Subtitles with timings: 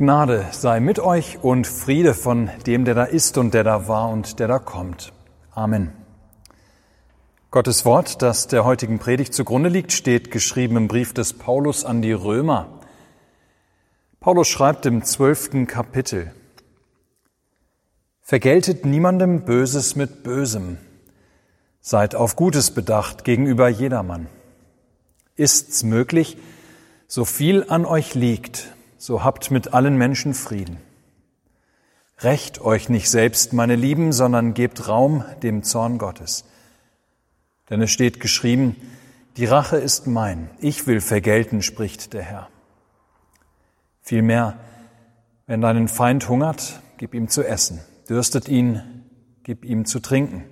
[0.00, 4.08] Gnade sei mit euch und Friede von dem, der da ist und der da war
[4.08, 5.12] und der da kommt.
[5.50, 5.92] Amen.
[7.50, 12.00] Gottes Wort, das der heutigen Predigt zugrunde liegt, steht geschrieben im Brief des Paulus an
[12.00, 12.80] die Römer.
[14.20, 16.32] Paulus schreibt im zwölften Kapitel,
[18.22, 20.78] Vergeltet niemandem Böses mit Bösem,
[21.82, 24.28] seid auf Gutes bedacht gegenüber jedermann.
[25.36, 26.38] Ist's möglich,
[27.06, 30.76] so viel an euch liegt, so habt mit allen Menschen Frieden.
[32.18, 36.44] Recht euch nicht selbst, meine Lieben, sondern gebt Raum dem Zorn Gottes.
[37.70, 38.76] Denn es steht geschrieben,
[39.38, 42.48] die Rache ist mein, ich will vergelten, spricht der Herr.
[44.02, 44.58] Vielmehr,
[45.46, 48.82] wenn deinen Feind hungert, gib ihm zu essen, dürstet ihn,
[49.44, 50.44] gib ihm zu trinken.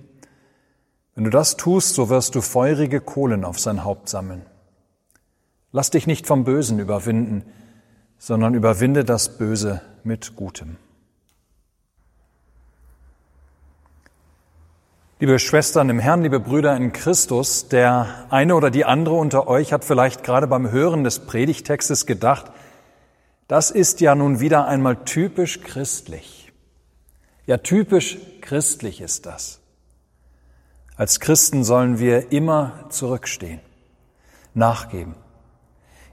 [1.13, 4.41] Wenn du das tust, so wirst du feurige Kohlen auf sein Haupt sammeln.
[5.71, 7.45] Lass dich nicht vom Bösen überwinden,
[8.19, 10.77] sondern überwinde das Böse mit Gutem.
[15.21, 19.73] Liebe Schwestern im Herrn, liebe Brüder in Christus, der eine oder die andere unter euch
[19.73, 22.51] hat vielleicht gerade beim Hören des Predigtextes gedacht,
[23.47, 26.53] das ist ja nun wieder einmal typisch christlich.
[27.47, 29.59] Ja, typisch christlich ist das.
[30.95, 33.59] Als Christen sollen wir immer zurückstehen,
[34.53, 35.15] nachgeben,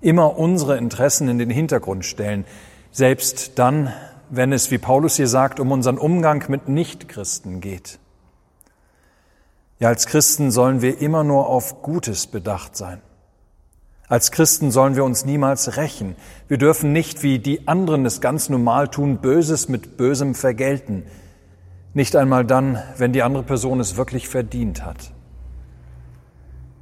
[0.00, 2.44] immer unsere Interessen in den Hintergrund stellen,
[2.90, 3.92] selbst dann,
[4.30, 7.98] wenn es, wie Paulus hier sagt, um unseren Umgang mit Nichtchristen geht.
[9.78, 13.02] Ja, als Christen sollen wir immer nur auf Gutes bedacht sein.
[14.08, 16.14] Als Christen sollen wir uns niemals rächen.
[16.48, 21.02] Wir dürfen nicht, wie die anderen es ganz normal tun, Böses mit Bösem vergelten.
[21.92, 25.12] Nicht einmal dann, wenn die andere Person es wirklich verdient hat.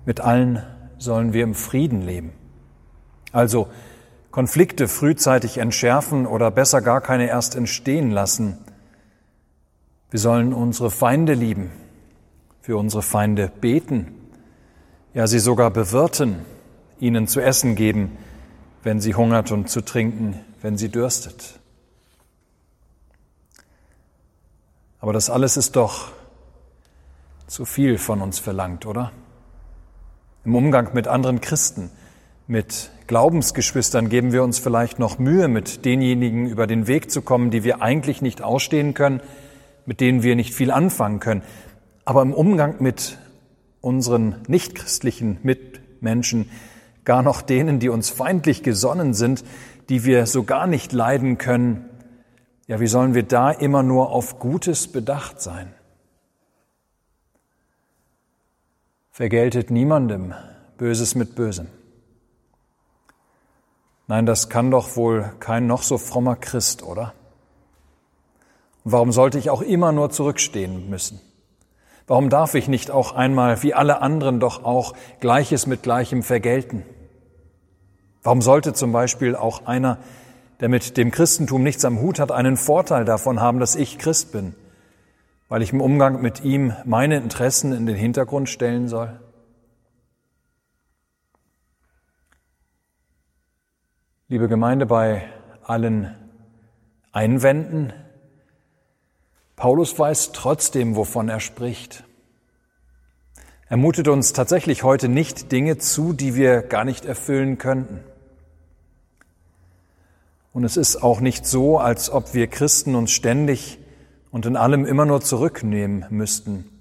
[0.05, 0.63] Mit allen
[0.99, 2.33] sollen wir im Frieden leben.
[3.35, 3.69] Also
[4.31, 8.59] Konflikte frühzeitig entschärfen oder besser gar keine erst entstehen lassen.
[10.11, 11.73] Wir sollen unsere Feinde lieben,
[12.61, 14.15] für unsere Feinde beten,
[15.15, 16.45] ja sie sogar bewirten,
[17.01, 18.17] ihnen zu essen geben,
[18.85, 21.59] wenn sie hungert und zu trinken, wenn sie dürstet.
[25.01, 26.13] Aber das alles ist doch
[27.49, 29.11] zu viel von uns verlangt, oder?
[30.45, 31.91] Im Umgang mit anderen Christen,
[32.47, 37.51] mit Glaubensgeschwistern geben wir uns vielleicht noch Mühe, mit denjenigen über den Weg zu kommen,
[37.51, 39.21] die wir eigentlich nicht ausstehen können,
[39.85, 41.43] mit denen wir nicht viel anfangen können.
[42.07, 43.19] Aber im Umgang mit
[43.83, 46.51] unseren nichtchristlichen Mitmenschen,
[47.05, 49.45] gar noch denen, die uns feindlich gesonnen sind,
[49.91, 51.85] die wir so gar nicht leiden können,
[52.67, 55.75] ja, wie sollen wir da immer nur auf Gutes bedacht sein?
[59.11, 60.33] Vergeltet niemandem
[60.79, 61.67] Böses mit Bösem.
[64.07, 67.15] Nein, das kann doch wohl kein noch so frommer Christ, oder?
[68.85, 71.21] Und warum sollte ich auch immer nur zurückstehen müssen?
[72.07, 76.85] Warum darf ich nicht auch einmal, wie alle anderen, doch auch Gleiches mit Gleichem vergelten?
[78.23, 79.99] Warum sollte zum Beispiel auch einer,
[80.61, 84.33] der mit dem Christentum nichts am Hut hat, einen Vorteil davon haben, dass ich Christ
[84.33, 84.55] bin,
[85.49, 89.19] weil ich im Umgang mit ihm meine Interessen in den Hintergrund stellen soll?
[94.35, 95.23] Liebe Gemeinde, bei
[95.63, 96.13] allen
[97.13, 97.93] Einwänden,
[99.55, 102.03] Paulus weiß trotzdem, wovon er spricht.
[103.69, 108.01] Er mutet uns tatsächlich heute nicht Dinge zu, die wir gar nicht erfüllen könnten.
[110.53, 113.79] Und es ist auch nicht so, als ob wir Christen uns ständig
[114.33, 116.81] und in allem immer nur zurücknehmen müssten,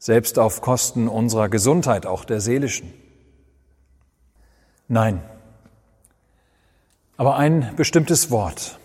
[0.00, 2.92] selbst auf Kosten unserer Gesundheit, auch der seelischen.
[4.88, 5.22] Nein,
[7.16, 8.78] aber ein bestimmtes Wort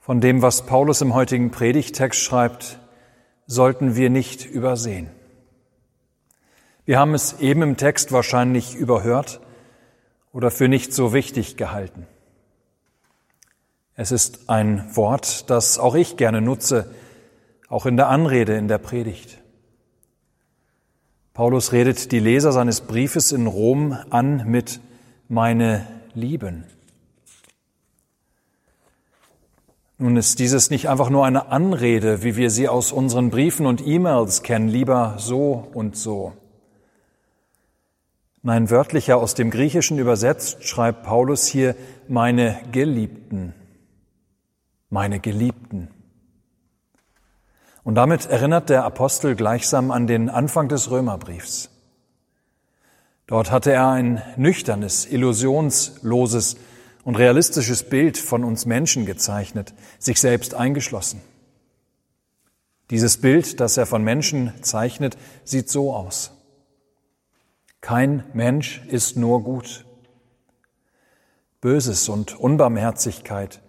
[0.00, 2.80] von dem, was Paulus im heutigen Predigtext schreibt,
[3.46, 5.08] sollten wir nicht übersehen.
[6.84, 9.40] Wir haben es eben im Text wahrscheinlich überhört
[10.32, 12.06] oder für nicht so wichtig gehalten.
[13.94, 16.92] Es ist ein Wort, das auch ich gerne nutze,
[17.68, 19.38] auch in der Anrede in der Predigt.
[21.34, 24.80] Paulus redet die Leser seines Briefes in Rom an mit
[25.28, 26.64] meine Lieben.
[30.02, 33.86] Nun ist dieses nicht einfach nur eine Anrede, wie wir sie aus unseren Briefen und
[33.86, 36.32] E-Mails kennen, lieber so und so.
[38.42, 41.76] Nein, wörtlicher aus dem Griechischen übersetzt schreibt Paulus hier
[42.08, 43.54] meine Geliebten,
[44.90, 45.86] meine Geliebten.
[47.84, 51.70] Und damit erinnert der Apostel gleichsam an den Anfang des Römerbriefs.
[53.28, 56.56] Dort hatte er ein nüchternes, illusionsloses
[57.04, 61.20] und realistisches Bild von uns Menschen gezeichnet, sich selbst eingeschlossen.
[62.90, 66.32] Dieses Bild, das er von Menschen zeichnet, sieht so aus.
[67.80, 69.86] Kein Mensch ist nur gut.
[71.60, 73.60] Böses und Unbarmherzigkeit,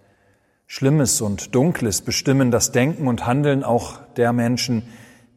[0.66, 4.82] Schlimmes und Dunkles bestimmen das Denken und Handeln auch der Menschen,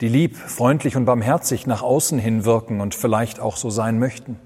[0.02, 4.40] die lieb, freundlich und barmherzig nach außen hin wirken und vielleicht auch so sein möchten.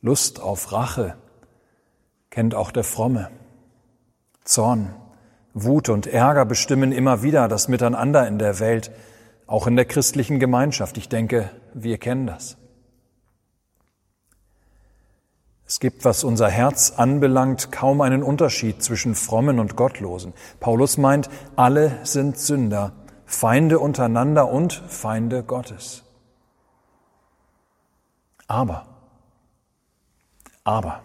[0.00, 1.16] Lust auf Rache
[2.30, 3.30] kennt auch der Fromme.
[4.44, 4.94] Zorn,
[5.54, 8.90] Wut und Ärger bestimmen immer wieder das Miteinander in der Welt,
[9.46, 10.96] auch in der christlichen Gemeinschaft.
[10.98, 12.56] Ich denke, wir kennen das.
[15.66, 20.32] Es gibt, was unser Herz anbelangt, kaum einen Unterschied zwischen Frommen und Gottlosen.
[20.60, 22.92] Paulus meint, alle sind Sünder,
[23.26, 26.04] Feinde untereinander und Feinde Gottes.
[28.46, 28.86] Aber,
[30.64, 31.02] aber,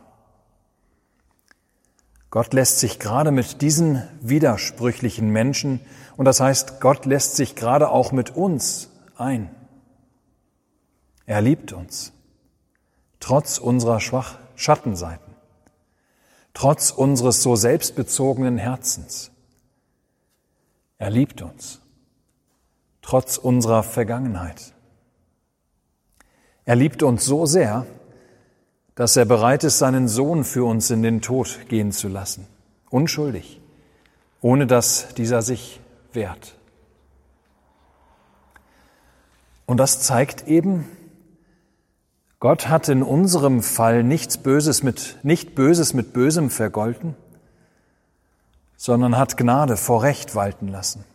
[2.34, 5.80] Gott lässt sich gerade mit diesen widersprüchlichen Menschen,
[6.18, 9.52] und das heißt, Gott lässt sich gerade auch mit uns ein.
[11.28, 12.12] Er liebt uns,
[13.20, 15.36] trotz unserer Schwach Schattenseiten,
[16.56, 19.30] trotz unseres so selbstbezogenen Herzens.
[20.98, 21.82] Er liebt uns
[23.04, 24.74] trotz unserer Vergangenheit.
[26.66, 27.86] Er liebt uns so sehr,
[28.95, 32.48] dass er bereit ist, seinen Sohn für uns in den Tod gehen zu lassen,
[32.90, 33.62] unschuldig,
[34.42, 35.80] ohne dass dieser sich
[36.13, 36.56] wehrt.
[39.66, 40.86] Und das zeigt eben,
[42.40, 47.16] Gott hat in unserem Fall nichts Böses mit, nicht Böses mit Bösem vergolten,
[48.75, 51.06] sondern hat Gnade vor Recht walten lassen.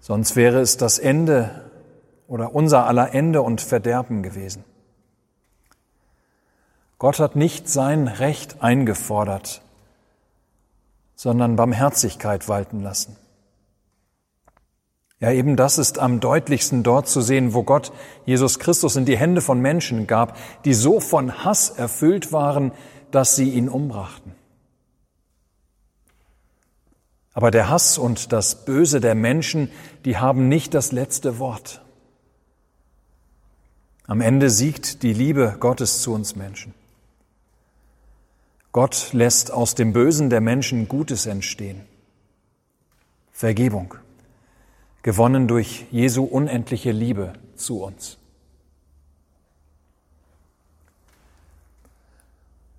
[0.00, 1.70] Sonst wäre es das Ende
[2.26, 4.64] oder unser aller Ende und Verderben gewesen.
[6.98, 9.60] Gott hat nicht sein Recht eingefordert,
[11.14, 13.16] sondern Barmherzigkeit walten lassen.
[15.18, 17.92] Ja, eben das ist am deutlichsten dort zu sehen, wo Gott
[18.26, 22.72] Jesus Christus in die Hände von Menschen gab, die so von Hass erfüllt waren,
[23.10, 24.34] dass sie ihn umbrachten.
[27.32, 29.70] Aber der Hass und das Böse der Menschen,
[30.06, 31.82] die haben nicht das letzte Wort.
[34.06, 36.74] Am Ende siegt die Liebe Gottes zu uns Menschen.
[38.76, 41.80] Gott lässt aus dem Bösen der Menschen Gutes entstehen.
[43.32, 43.94] Vergebung,
[45.00, 48.18] gewonnen durch Jesu unendliche Liebe zu uns.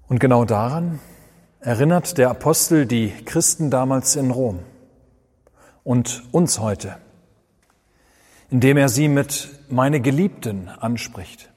[0.08, 1.00] Und genau daran
[1.62, 4.60] erinnert der Apostel die Christen damals in Rom
[5.84, 7.00] und uns heute,
[8.52, 11.50] indem er sie mit meine Geliebten anspricht.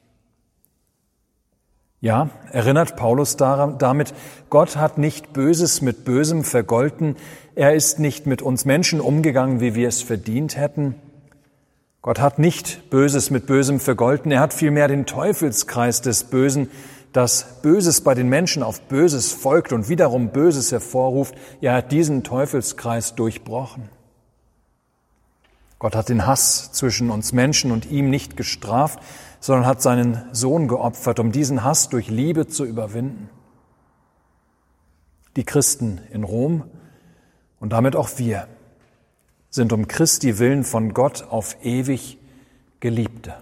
[2.00, 4.14] Ja, erinnert Paulus damit,
[4.48, 7.16] Gott hat nicht Böses mit Bösem vergolten,
[7.54, 10.94] er ist nicht mit uns Menschen umgegangen, wie wir es verdient hätten.
[12.00, 16.70] Gott hat nicht Böses mit Bösem vergolten, er hat vielmehr den Teufelskreis des Bösen
[17.12, 22.22] dass Böses bei den Menschen auf Böses folgt und wiederum Böses hervorruft, er hat diesen
[22.22, 23.88] Teufelskreis durchbrochen.
[25.80, 29.00] Gott hat den Hass zwischen uns Menschen und ihm nicht gestraft,
[29.40, 33.30] sondern hat seinen Sohn geopfert, um diesen Hass durch Liebe zu überwinden.
[35.36, 36.64] Die Christen in Rom
[37.60, 38.46] und damit auch wir
[39.48, 42.18] sind um Christi willen von Gott auf ewig
[42.80, 43.36] Geliebte.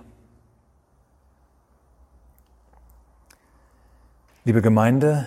[4.44, 5.26] Liebe Gemeinde,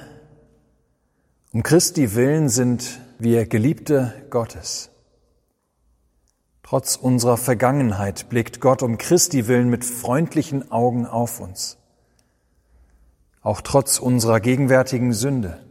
[1.51, 4.91] um Christi willen sind wir Geliebte Gottes.
[6.63, 11.77] Trotz unserer Vergangenheit blickt Gott um Christi willen mit freundlichen Augen auf uns.
[13.41, 15.63] Auch trotz unserer gegenwärtigen Sünde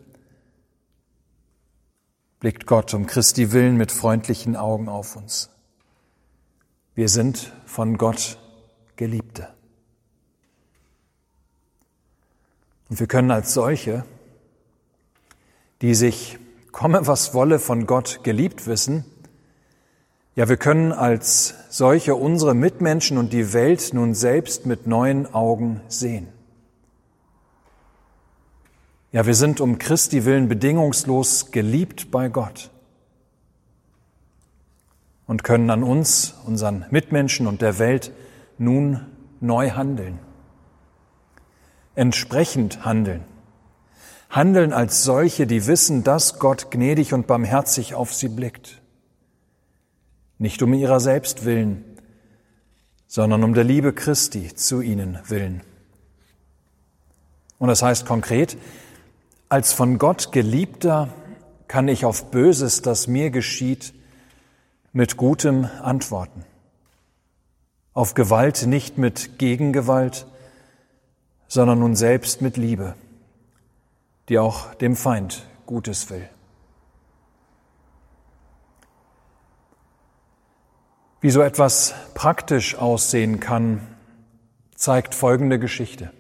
[2.41, 5.51] blickt Gott um Christi willen mit freundlichen Augen auf uns.
[6.95, 8.39] Wir sind von Gott
[8.97, 9.49] Geliebte.
[12.89, 14.05] Und wir können als solche,
[15.81, 16.39] die sich,
[16.73, 19.05] komme was wolle, von Gott geliebt wissen,
[20.41, 25.83] ja, wir können als solche unsere Mitmenschen und die Welt nun selbst mit neuen Augen
[25.89, 26.29] sehen.
[29.13, 32.71] Ja, wir sind um Christi willen bedingungslos geliebt bei Gott
[35.27, 38.11] und können an uns, unseren Mitmenschen und der Welt
[38.57, 39.05] nun
[39.41, 40.21] neu handeln
[41.95, 43.25] entsprechend handeln.
[44.31, 48.80] Handeln als solche, die wissen, dass Gott gnädig und barmherzig auf sie blickt.
[50.41, 51.85] Nicht um ihrer selbst willen,
[53.07, 55.61] sondern um der Liebe Christi zu ihnen willen.
[57.59, 58.57] Und das heißt konkret,
[59.51, 61.11] als von Gott geliebter
[61.69, 63.93] kann ich auf Böses, das mir geschieht,
[64.95, 66.47] mit Gutem antworten.
[67.93, 70.27] Auf Gewalt nicht mit Gegengewalt,
[71.49, 72.95] sondern nun selbst mit Liebe,
[74.31, 76.31] die auch dem Feind Gutes will.
[81.21, 83.87] Wie so etwas praktisch aussehen kann,
[84.75, 86.11] zeigt folgende Geschichte.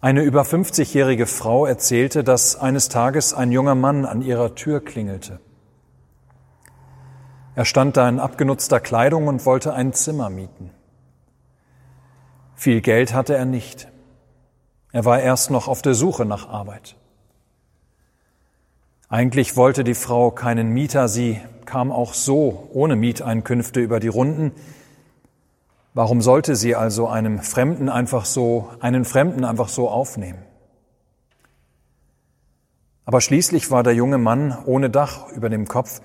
[0.00, 5.40] Eine über 50-jährige Frau erzählte, dass eines Tages ein junger Mann an ihrer Tür klingelte.
[7.54, 10.70] Er stand da in abgenutzter Kleidung und wollte ein Zimmer mieten.
[12.54, 13.88] Viel Geld hatte er nicht.
[14.92, 16.96] Er war erst noch auf der Suche nach Arbeit.
[19.12, 24.52] Eigentlich wollte die Frau keinen Mieter, sie kam auch so ohne Mieteinkünfte über die Runden.
[25.92, 30.38] Warum sollte sie also einem Fremden einfach so, einen Fremden einfach so aufnehmen?
[33.04, 36.00] Aber schließlich war der junge Mann ohne Dach über dem Kopf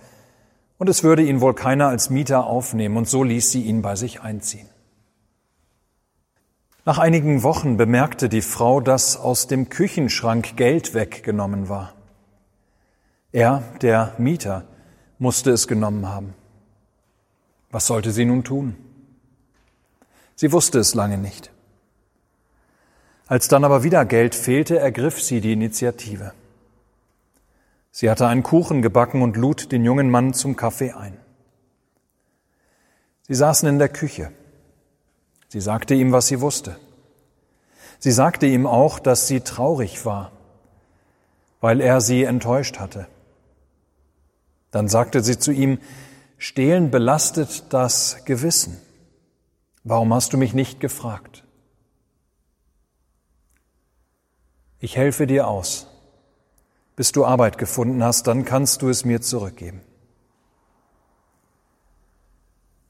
[0.77, 3.95] und es würde ihn wohl keiner als Mieter aufnehmen und so ließ sie ihn bei
[3.95, 4.67] sich einziehen.
[6.83, 11.93] Nach einigen Wochen bemerkte die Frau, dass aus dem Küchenschrank Geld weggenommen war.
[13.31, 14.63] Er, der Mieter,
[15.19, 16.33] musste es genommen haben.
[17.71, 18.75] Was sollte sie nun tun?
[20.35, 21.51] Sie wusste es lange nicht.
[23.27, 26.33] Als dann aber wieder Geld fehlte, ergriff sie die Initiative.
[27.91, 31.17] Sie hatte einen Kuchen gebacken und lud den jungen Mann zum Kaffee ein.
[33.23, 34.31] Sie saßen in der Küche.
[35.49, 36.77] Sie sagte ihm, was sie wusste.
[37.99, 40.31] Sie sagte ihm auch, dass sie traurig war,
[41.59, 43.07] weil er sie enttäuscht hatte.
[44.71, 45.79] Dann sagte sie zu ihm,
[46.37, 48.79] Stehlen belastet das Gewissen.
[49.83, 51.43] Warum hast du mich nicht gefragt?
[54.79, 55.87] Ich helfe dir aus.
[56.95, 59.81] Bis du Arbeit gefunden hast, dann kannst du es mir zurückgeben.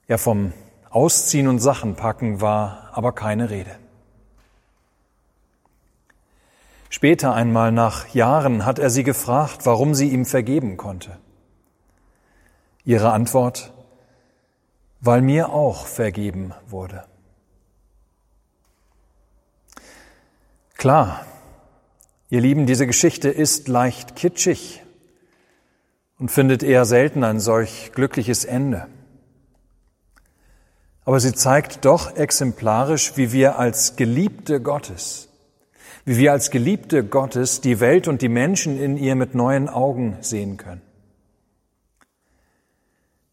[0.07, 0.53] Ja, vom
[0.89, 3.77] Ausziehen und Sachen packen war aber keine Rede.
[6.89, 11.19] Später einmal nach Jahren hat er sie gefragt, warum sie ihm vergeben konnte.
[12.87, 13.73] Ihre Antwort,
[15.01, 17.03] weil mir auch vergeben wurde.
[20.75, 21.25] Klar,
[22.29, 24.83] ihr Lieben, diese Geschichte ist leicht kitschig
[26.17, 28.87] und findet eher selten ein solch glückliches Ende.
[31.03, 35.27] Aber sie zeigt doch exemplarisch, wie wir als Geliebte Gottes,
[36.05, 40.15] wie wir als Geliebte Gottes die Welt und die Menschen in ihr mit neuen Augen
[40.21, 40.86] sehen können.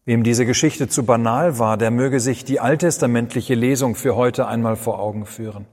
[0.05, 4.75] Wem diese Geschichte zu banal war, der möge sich die alttestamentliche Lesung für heute einmal
[4.75, 5.65] vor Augen führen.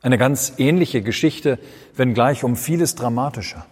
[0.00, 1.58] Eine ganz ähnliche Geschichte,
[1.94, 3.66] wenngleich um vieles dramatischer.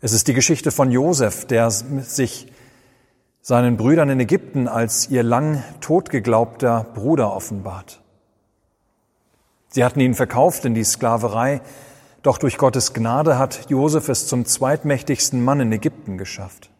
[0.00, 2.48] Es ist die Geschichte von Josef, der sich
[3.42, 8.00] seinen Brüdern in Ägypten als ihr lang totgeglaubter Bruder offenbart.
[9.68, 11.60] Sie hatten ihn verkauft in die Sklaverei,
[12.22, 16.70] doch durch Gottes Gnade hat Josef es zum zweitmächtigsten Mann in Ägypten geschafft.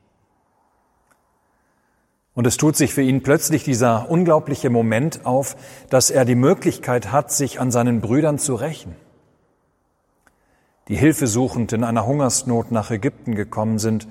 [2.35, 5.57] Und es tut sich für ihn plötzlich dieser unglaubliche Moment auf,
[5.89, 8.95] dass er die Möglichkeit hat, sich an seinen Brüdern zu rächen,
[10.89, 14.07] die hilfesuchend in einer Hungersnot nach Ägypten gekommen sind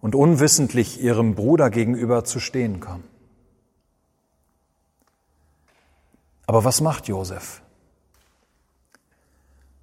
[0.00, 3.04] und unwissentlich ihrem Bruder gegenüber zu stehen kommen.
[6.46, 7.62] Aber was macht Josef?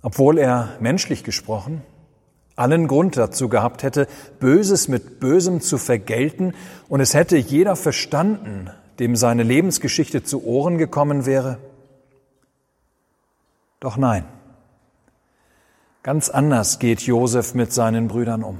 [0.02, 1.82] Obwohl er menschlich gesprochen
[2.58, 4.08] allen Grund dazu gehabt hätte,
[4.40, 6.54] Böses mit Bösem zu vergelten,
[6.90, 11.60] und es hätte jeder verstanden, dem seine Lebensgeschichte zu Ohren gekommen wäre?
[13.80, 14.26] Doch nein.
[16.04, 18.60] Ganz anders geht Josef mit seinen Brüdern um.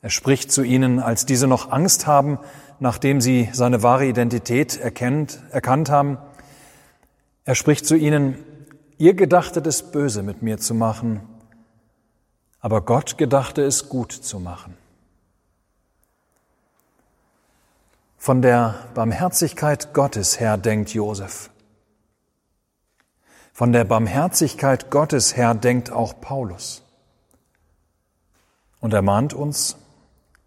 [0.00, 2.38] Er spricht zu ihnen, als diese noch Angst haben,
[2.78, 6.18] nachdem sie seine wahre Identität erkennt, erkannt haben.
[7.44, 8.36] Er spricht zu ihnen,
[8.98, 11.20] ihr gedachtet es böse mit mir zu machen,
[12.60, 14.76] aber Gott gedachte es gut zu machen.
[18.16, 21.50] Von der Barmherzigkeit Gottes her denkt Josef.
[23.52, 26.82] Von der Barmherzigkeit Gottes her denkt auch Paulus.
[28.80, 29.76] Und er mahnt uns,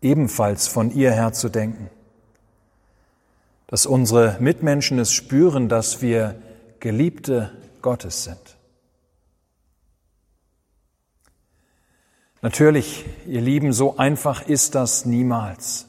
[0.01, 1.89] ebenfalls von ihr her zu denken,
[3.67, 6.35] dass unsere Mitmenschen es spüren, dass wir
[6.79, 7.51] Geliebte
[7.81, 8.50] Gottes sind.
[12.41, 15.87] Natürlich, ihr Lieben, so einfach ist das niemals.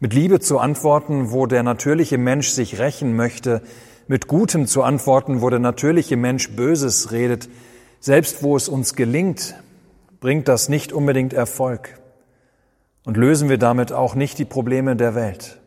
[0.00, 3.62] Mit Liebe zu antworten, wo der natürliche Mensch sich rächen möchte,
[4.08, 7.48] mit Gutem zu antworten, wo der natürliche Mensch Böses redet,
[8.00, 9.54] selbst wo es uns gelingt,
[10.18, 12.00] bringt das nicht unbedingt Erfolg
[13.04, 15.60] und lösen wir damit auch nicht die Probleme der Welt.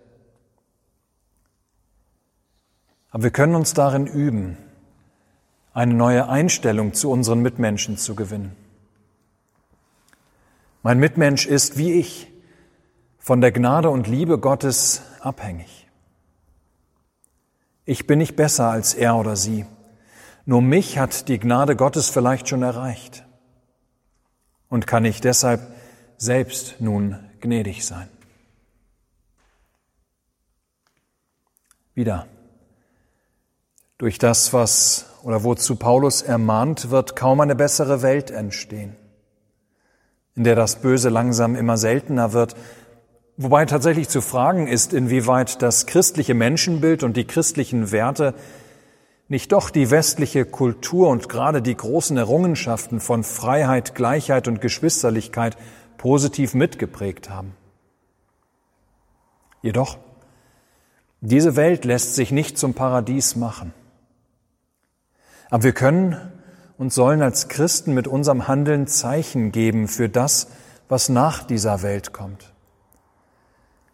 [3.11, 4.57] Aber wir können uns darin üben,
[5.73, 8.62] eine neue Einstellung zu unseren Mitmenschen zu gewinnen.
[10.83, 12.27] Mein Mitmensch ist wie ich
[13.17, 15.87] von der Gnade und Liebe Gottes abhängig.
[17.85, 19.65] Ich bin nicht besser als er oder sie.
[20.45, 23.25] Nur mich hat die Gnade Gottes vielleicht schon erreicht.
[24.67, 25.61] Und kann ich deshalb
[26.17, 28.09] selbst nun gnädig sein.
[31.93, 32.27] Wieder.
[33.97, 38.97] Durch das, was oder wozu Paulus ermahnt, wird kaum eine bessere Welt entstehen,
[40.35, 42.55] in der das Böse langsam immer seltener wird,
[43.37, 48.33] wobei tatsächlich zu fragen ist, inwieweit das christliche Menschenbild und die christlichen Werte
[49.27, 55.57] nicht doch die westliche Kultur und gerade die großen Errungenschaften von Freiheit, Gleichheit und Geschwisterlichkeit
[55.97, 57.55] positiv mitgeprägt haben.
[59.61, 59.97] Jedoch,
[61.21, 63.73] diese Welt lässt sich nicht zum Paradies machen.
[65.49, 66.32] Aber wir können
[66.77, 70.47] und sollen als Christen mit unserem Handeln Zeichen geben für das,
[70.89, 72.53] was nach dieser Welt kommt.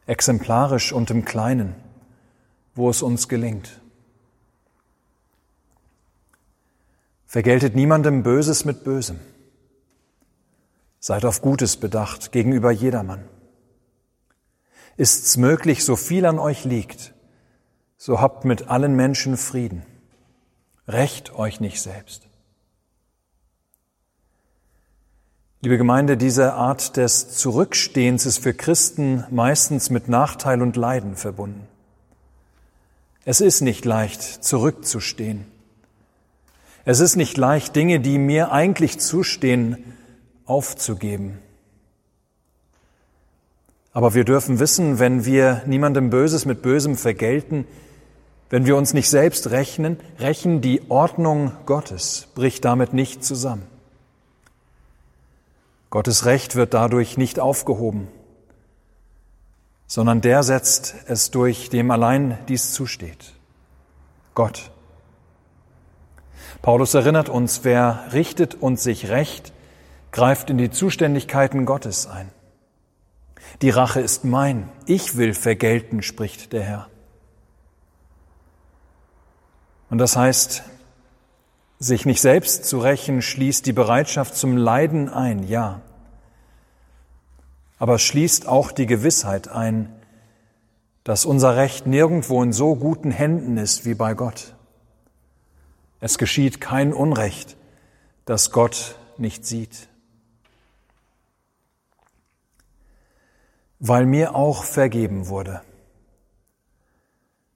[0.05, 1.75] Exemplarisch und im Kleinen,
[2.75, 3.79] wo es uns gelingt.
[7.25, 9.19] Vergeltet niemandem Böses mit Bösem.
[10.99, 13.23] Seid auf Gutes bedacht gegenüber jedermann.
[14.97, 17.13] Ist's möglich, so viel an euch liegt,
[17.97, 19.85] so habt mit allen Menschen Frieden.
[20.87, 22.28] Recht euch nicht selbst.
[25.61, 31.67] Liebe Gemeinde, diese Art des Zurückstehens ist für Christen meistens mit Nachteil und Leiden verbunden.
[33.25, 35.45] Es ist nicht leicht, zurückzustehen.
[36.85, 39.83] Es ist nicht leicht, Dinge, die mir eigentlich zustehen,
[40.45, 41.39] aufzugeben.
[43.91, 47.65] Aber wir dürfen wissen, wenn wir niemandem Böses mit Bösem vergelten,
[48.49, 53.63] wenn wir uns nicht selbst rechnen, rächen, die Ordnung Gottes bricht damit nicht zusammen.
[55.89, 58.07] Gottes Recht wird dadurch nicht aufgehoben,
[59.87, 63.33] sondern der setzt es durch, dem allein dies zusteht.
[64.35, 64.71] Gott.
[66.61, 69.51] Paulus erinnert uns, wer richtet und sich rächt,
[70.11, 72.29] greift in die Zuständigkeiten Gottes ein.
[73.61, 76.87] Die Rache ist mein, ich will vergelten, spricht der Herr.
[79.89, 80.63] Und das heißt,
[81.79, 85.81] sich nicht selbst zu rächen, schließt die Bereitschaft zum Leiden ein, ja.
[87.77, 89.93] Aber schließt auch die Gewissheit ein,
[91.03, 94.53] dass unser Recht nirgendwo in so guten Händen ist wie bei Gott.
[96.01, 97.55] Es geschieht kein Unrecht,
[98.25, 99.89] das Gott nicht sieht.
[103.79, 105.61] weil mir auch vergeben wurde.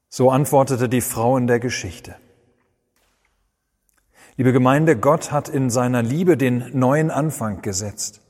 [0.09, 2.15] So antwortete die Frau in der Geschichte.
[4.37, 8.21] Liebe Gemeinde, Gott hat in seiner Liebe den neuen Anfang gesetzt,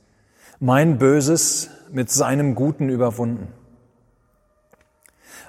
[0.60, 3.48] mein Böses mit seinem Guten überwunden.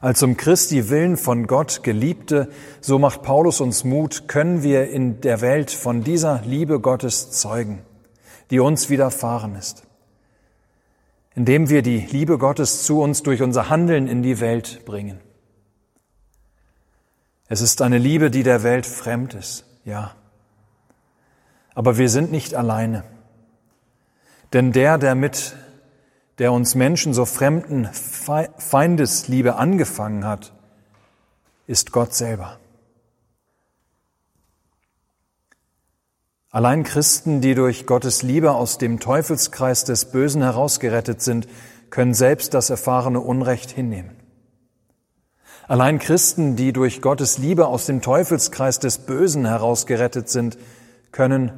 [0.01, 2.49] Als um Christi willen von Gott Geliebte,
[2.81, 7.81] so macht Paulus uns Mut, können wir in der Welt von dieser Liebe Gottes zeugen,
[8.51, 9.85] die uns widerfahren ist
[11.35, 15.19] indem wir die Liebe Gottes zu uns durch unser Handeln in die Welt bringen.
[17.47, 20.15] Es ist eine Liebe, die der Welt fremd ist, ja.
[21.75, 23.03] Aber wir sind nicht alleine.
[24.53, 25.55] Denn der, der mit
[26.37, 27.87] der uns Menschen so fremden
[28.57, 30.53] Feindesliebe angefangen hat,
[31.67, 32.59] ist Gott selber.
[36.51, 41.47] Allein Christen, die durch Gottes Liebe aus dem Teufelskreis des Bösen herausgerettet sind,
[41.89, 44.11] können selbst das erfahrene Unrecht hinnehmen.
[45.67, 50.57] Allein Christen, die durch Gottes Liebe aus dem Teufelskreis des Bösen herausgerettet sind,
[51.15, 51.51] können,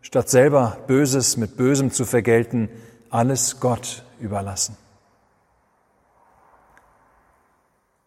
[0.00, 2.68] statt selber Böses mit Bösem zu vergelten,
[3.10, 4.76] alles Gott überlassen.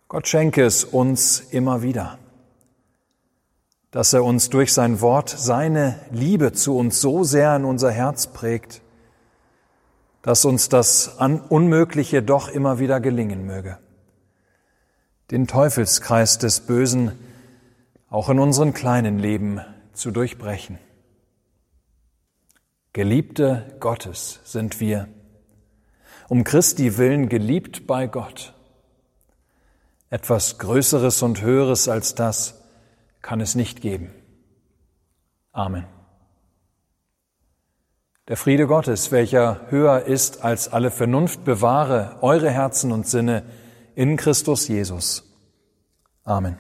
[0.10, 2.20] Gott schenke es uns immer wieder
[3.92, 8.28] dass er uns durch sein Wort seine Liebe zu uns so sehr in unser Herz
[8.28, 8.82] prägt,
[10.22, 11.18] dass uns das
[11.50, 13.78] Unmögliche doch immer wieder gelingen möge.
[15.32, 17.14] Den Teufelskreis des Bösen
[18.10, 19.62] auch in unserem kleinen Leben
[19.94, 20.80] zu durchbrechen.
[22.98, 25.08] Geliebte Gottes sind wir,
[26.30, 28.56] um Christi willen geliebt bei Gott
[30.10, 32.60] Etwas Größeres und Höheres als das
[33.22, 34.10] kann es nicht geben.
[35.52, 35.86] Amen.
[38.30, 43.44] Der Friede Gottes, welcher höher ist als alle Vernunft, bewahre eure Herzen und Sinne
[43.94, 45.24] in Christus Jesus.
[46.24, 46.58] Amen.